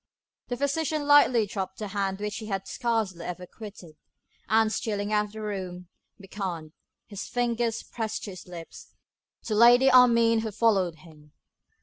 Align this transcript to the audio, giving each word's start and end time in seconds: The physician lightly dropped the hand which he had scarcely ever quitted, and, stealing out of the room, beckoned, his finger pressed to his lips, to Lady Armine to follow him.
The 0.47 0.57
physician 0.57 1.05
lightly 1.05 1.45
dropped 1.45 1.77
the 1.77 1.89
hand 1.89 2.19
which 2.19 2.37
he 2.37 2.47
had 2.47 2.67
scarcely 2.67 3.23
ever 3.23 3.45
quitted, 3.45 3.97
and, 4.49 4.73
stealing 4.73 5.13
out 5.13 5.25
of 5.25 5.31
the 5.33 5.41
room, 5.43 5.89
beckoned, 6.17 6.71
his 7.05 7.27
finger 7.27 7.69
pressed 7.91 8.23
to 8.23 8.31
his 8.31 8.47
lips, 8.47 8.95
to 9.43 9.53
Lady 9.53 9.91
Armine 9.91 10.41
to 10.41 10.51
follow 10.51 10.91
him. 10.91 11.33